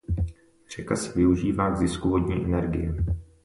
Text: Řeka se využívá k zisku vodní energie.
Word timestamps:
Řeka 0.75 0.95
se 0.95 1.13
využívá 1.13 1.71
k 1.75 1.77
zisku 1.77 2.09
vodní 2.09 2.33
energie. 2.35 2.95